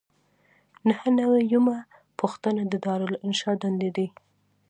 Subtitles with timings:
[0.89, 1.77] نهه نوي یمه
[2.19, 4.07] پوښتنه د دارالانشا دندې دي.